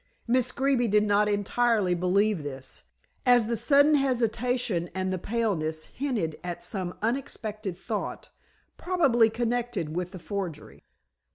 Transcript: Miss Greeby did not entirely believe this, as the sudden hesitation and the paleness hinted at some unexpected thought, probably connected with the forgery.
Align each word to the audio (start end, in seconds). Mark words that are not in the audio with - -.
Miss 0.25 0.51
Greeby 0.51 0.87
did 0.87 1.03
not 1.03 1.29
entirely 1.29 1.93
believe 1.93 2.41
this, 2.41 2.85
as 3.23 3.45
the 3.45 3.55
sudden 3.55 3.93
hesitation 3.93 4.89
and 4.95 5.13
the 5.13 5.19
paleness 5.19 5.85
hinted 5.85 6.39
at 6.43 6.63
some 6.63 6.97
unexpected 7.03 7.77
thought, 7.77 8.29
probably 8.77 9.29
connected 9.29 9.95
with 9.95 10.11
the 10.11 10.17
forgery. 10.17 10.83